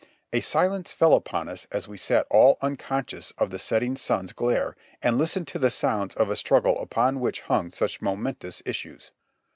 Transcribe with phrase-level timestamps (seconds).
[0.33, 4.75] A silence fell upon us as we sat all unconscious of the setting sun's glare
[4.99, 9.11] and listened to the sounds of a struggle upon which hung such momentous issues.